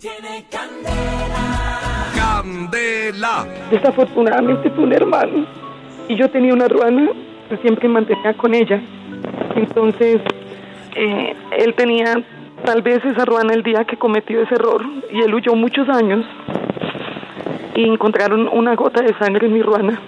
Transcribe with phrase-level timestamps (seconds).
[0.00, 2.12] Tiene candela.
[2.14, 3.46] Candela.
[3.68, 5.44] Desafortunadamente fue un hermano
[6.06, 7.10] y yo tenía una ruana
[7.48, 8.80] que siempre mantenía con ella.
[9.56, 10.20] Entonces,
[10.94, 12.14] eh, él tenía
[12.64, 16.24] tal vez esa ruana el día que cometió ese error y él huyó muchos años
[17.74, 20.00] y encontraron una gota de sangre en mi ruana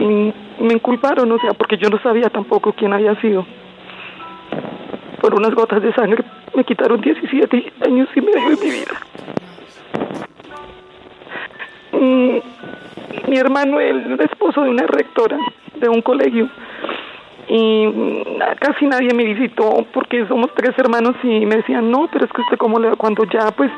[0.00, 0.34] y
[0.64, 3.46] me inculparon, o sea, porque yo no sabía tampoco quién había sido.
[5.20, 6.24] Por unas gotas de sangre
[6.56, 9.11] me quitaron 17 años y medio de mi vida.
[13.32, 15.38] Mi hermano, era esposo de una rectora
[15.80, 16.50] de un colegio
[17.48, 17.88] y
[18.60, 22.42] casi nadie me visitó porque somos tres hermanos y me decían, no, pero es que
[22.42, 23.70] usted cómo le cuando ya pues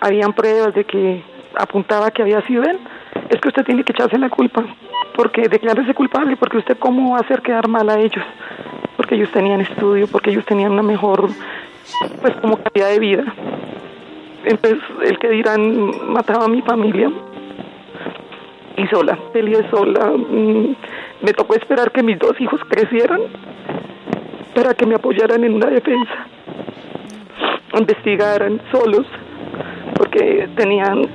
[0.00, 1.20] habían pruebas de que
[1.56, 2.78] apuntaba que había sido él,
[3.28, 4.64] es que usted tiene que echarse la culpa,
[5.16, 8.24] porque declárese culpable, porque usted cómo va a hacer quedar mal a ellos,
[8.96, 11.28] porque ellos tenían estudio, porque ellos tenían una mejor,
[12.20, 13.24] pues como calidad de vida.
[14.44, 17.10] Entonces, el que dirán, mataba a mi familia,
[18.76, 20.12] y sola, peleé sola.
[20.16, 20.74] Mm,
[21.22, 23.20] Me tocó esperar que mis dos hijos crecieran
[24.54, 26.26] para que me apoyaran en una defensa,
[27.78, 29.06] investigaran solos,
[29.96, 31.08] porque tenían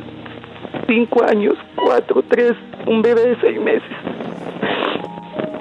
[0.88, 2.54] cinco años, cuatro, tres,
[2.86, 3.92] un bebé de seis meses.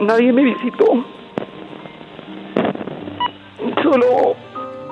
[0.00, 1.04] Nadie me visitó,
[3.82, 4.34] solo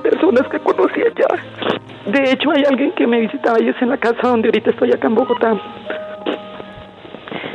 [0.02, 2.10] personas que conocía ya.
[2.10, 4.92] De hecho, hay alguien que me visitaba y es en la casa donde ahorita estoy
[4.92, 5.58] acá en Bogotá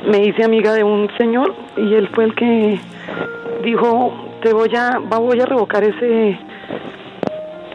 [0.05, 2.79] me hice amiga de un señor y él fue el que
[3.63, 6.37] dijo te voy a voy a revocar ese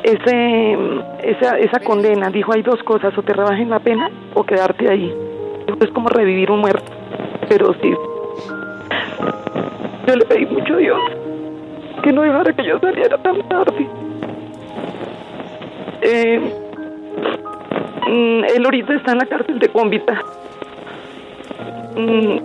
[0.03, 0.77] ese
[1.23, 5.15] esa esa condena dijo hay dos cosas o te rebajen la pena o quedarte ahí
[5.81, 6.93] es como revivir un muerto
[7.49, 7.95] pero sí
[10.07, 10.99] yo le pedí mucho a Dios
[12.03, 13.89] que no dejara que yo saliera tan tarde.
[16.01, 16.41] Eh,
[18.07, 20.23] mm, él ahorita está en la cárcel de Cómbita
[21.99, 22.39] Mm,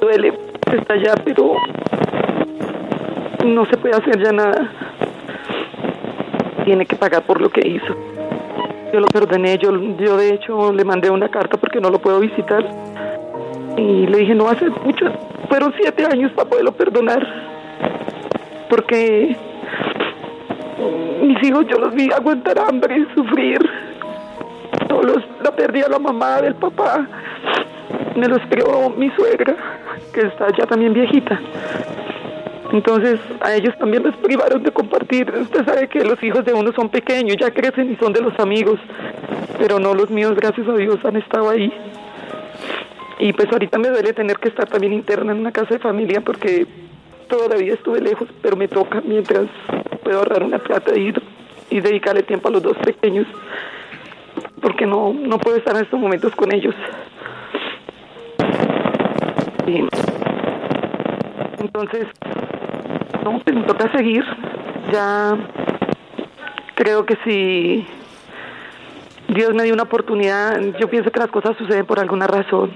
[0.00, 0.32] duele,
[0.72, 1.56] está allá, pero
[3.44, 4.72] no se puede hacer ya nada.
[6.64, 7.94] Tiene que pagar por lo que hizo.
[8.94, 12.18] Yo lo perdoné, yo, yo de hecho le mandé una carta porque no lo puedo
[12.18, 12.64] visitar.
[13.76, 15.04] Y le dije, no hace mucho,
[15.50, 17.26] fueron siete años para poderlo perdonar.
[18.70, 19.36] Porque
[21.20, 23.58] mis hijos yo los vi aguantar hambre y sufrir.
[24.88, 27.06] Solos, la perdí a la mamá del papá
[28.16, 29.56] me los crió mi suegra,
[30.12, 31.40] que está ya también viejita.
[32.72, 35.30] Entonces a ellos también les privaron de compartir.
[35.30, 38.38] Usted sabe que los hijos de uno son pequeños, ya crecen y son de los
[38.40, 38.80] amigos,
[39.58, 41.72] pero no los míos, gracias a Dios, han estado ahí.
[43.18, 46.20] Y pues ahorita me duele tener que estar también interna en una casa de familia
[46.20, 46.66] porque
[47.28, 49.46] toda la vida estuve lejos, pero me toca mientras
[50.02, 51.14] puedo ahorrar una plata y,
[51.70, 53.26] y dedicarle tiempo a los dos pequeños,
[54.60, 56.74] porque no, no puedo estar en estos momentos con ellos.
[61.58, 62.06] Entonces,
[63.24, 64.24] no, pues me toca seguir.
[64.92, 65.36] Ya
[66.74, 67.86] creo que si
[69.28, 72.70] Dios me dio una oportunidad, yo pienso que las cosas suceden por alguna razón.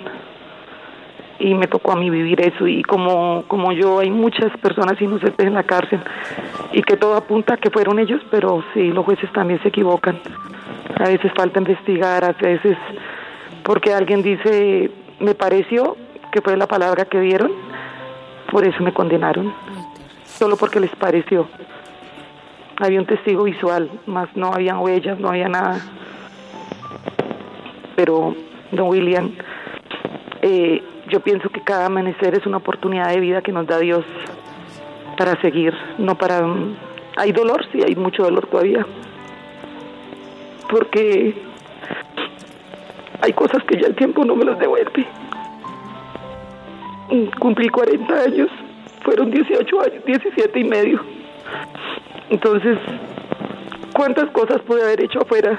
[1.38, 2.66] Y me tocó a mí vivir eso.
[2.66, 6.00] Y como, como yo, hay muchas personas inocentes en la cárcel.
[6.72, 10.20] Y que todo apunta a que fueron ellos, pero sí, los jueces también se equivocan.
[10.98, 12.76] A veces falta investigar, a veces
[13.62, 14.90] porque alguien dice,
[15.20, 15.96] me pareció,
[16.30, 17.52] que fue la palabra que dieron,
[18.50, 19.52] por eso me condenaron,
[20.24, 21.48] solo porque les pareció.
[22.78, 25.80] Había un testigo visual, más no había huellas, no había nada.
[27.94, 28.34] Pero,
[28.72, 29.32] don William,
[30.42, 34.04] eh, yo pienso que cada amanecer es una oportunidad de vida que nos da Dios
[35.18, 36.40] para seguir, no para...
[37.16, 38.86] Hay dolor, sí, hay mucho dolor todavía.
[40.70, 41.34] Porque
[43.20, 45.06] hay cosas que ya el tiempo no me las devuelve.
[47.40, 48.48] Cumplí 40 años,
[49.02, 51.00] fueron 18 años, 17 y medio.
[52.30, 52.78] Entonces,
[53.92, 55.58] ¿cuántas cosas pude haber hecho afuera?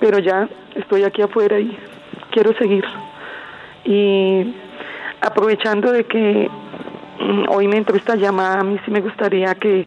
[0.00, 1.76] Pero ya estoy aquí afuera y
[2.30, 2.84] quiero seguir.
[3.84, 4.54] Y
[5.22, 6.50] aprovechando de que
[7.20, 9.86] mm, hoy me entró esta llamada, a mí sí me gustaría que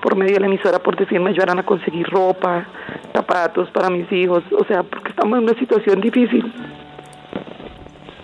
[0.00, 2.66] por medio de la emisora, por decir, me ayudaran a conseguir ropa,
[3.12, 6.52] zapatos para mis hijos, o sea, porque estamos en una situación difícil.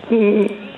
[0.09, 0.68] Mm,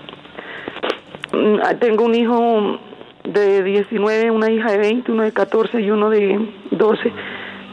[1.79, 2.79] Tengo un hijo
[3.23, 6.39] de 19, una hija de 20, uno de 14 y uno de
[6.71, 7.11] 12.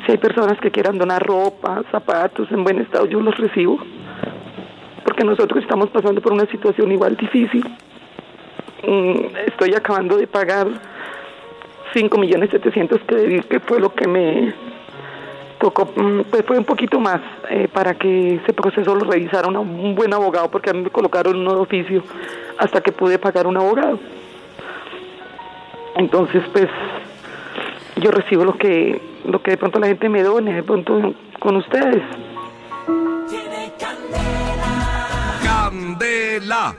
[0.07, 3.79] Si hay personas que quieran donar ropa, zapatos en buen estado, yo los recibo.
[5.05, 7.65] Porque nosotros estamos pasando por una situación igual difícil.
[8.87, 10.69] Mm, Estoy acabando de pagar
[11.95, 14.55] 5 millones 700 que que fue lo que me
[15.59, 17.21] tocó, mm, pues fue un poquito más
[17.51, 21.37] eh, para que ese proceso lo revisara un buen abogado, porque a mí me colocaron
[21.37, 22.03] uno de oficio
[22.59, 23.99] hasta que pude pagar un abogado.
[25.97, 26.69] Entonces, pues,
[27.97, 31.57] yo recibo lo que, lo que de pronto la gente me done, de pronto con
[31.57, 32.03] ustedes.
[35.43, 36.75] Candela.